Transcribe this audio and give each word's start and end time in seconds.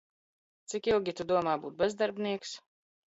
Cik 0.71 0.89
ilgi 0.93 1.15
Tu 1.19 1.27
domā 1.33 1.55
būt 1.67 1.77
bezdarbnieks? 1.83 2.57